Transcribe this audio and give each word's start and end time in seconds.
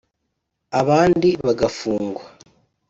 abandi 0.79 1.29
bagafungwa 1.45 2.23